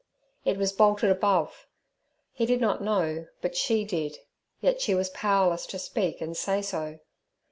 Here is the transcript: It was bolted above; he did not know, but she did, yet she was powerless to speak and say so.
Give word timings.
It 0.45 0.57
was 0.57 0.73
bolted 0.73 1.11
above; 1.11 1.67
he 2.31 2.47
did 2.47 2.59
not 2.59 2.81
know, 2.81 3.27
but 3.43 3.55
she 3.55 3.85
did, 3.85 4.17
yet 4.59 4.81
she 4.81 4.95
was 4.95 5.11
powerless 5.11 5.67
to 5.67 5.77
speak 5.77 6.21
and 6.21 6.35
say 6.35 6.63
so. 6.63 6.97